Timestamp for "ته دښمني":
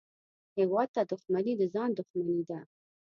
0.95-1.53